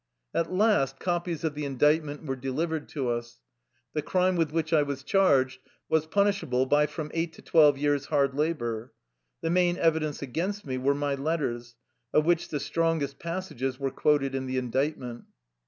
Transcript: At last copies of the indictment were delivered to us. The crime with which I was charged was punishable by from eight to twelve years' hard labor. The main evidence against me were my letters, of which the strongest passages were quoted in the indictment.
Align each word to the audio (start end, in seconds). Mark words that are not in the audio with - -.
At 0.33 0.51
last 0.51 0.99
copies 0.99 1.43
of 1.43 1.53
the 1.53 1.63
indictment 1.63 2.25
were 2.25 2.35
delivered 2.35 2.89
to 2.89 3.09
us. 3.11 3.39
The 3.93 4.01
crime 4.01 4.35
with 4.35 4.51
which 4.51 4.73
I 4.73 4.81
was 4.81 5.03
charged 5.03 5.59
was 5.89 6.07
punishable 6.07 6.65
by 6.65 6.87
from 6.87 7.11
eight 7.13 7.33
to 7.33 7.43
twelve 7.43 7.77
years' 7.77 8.07
hard 8.07 8.33
labor. 8.33 8.93
The 9.41 9.51
main 9.51 9.77
evidence 9.77 10.23
against 10.23 10.65
me 10.65 10.79
were 10.79 10.95
my 10.95 11.13
letters, 11.13 11.75
of 12.15 12.25
which 12.25 12.47
the 12.49 12.59
strongest 12.59 13.19
passages 13.19 13.79
were 13.79 13.91
quoted 13.91 14.33
in 14.33 14.47
the 14.47 14.57
indictment. 14.57 15.25